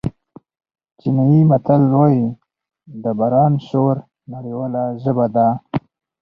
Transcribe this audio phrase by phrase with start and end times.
[0.99, 2.25] چینایي متل وایي
[3.03, 3.95] د باران شور
[4.33, 5.47] نړیواله ژبه ده.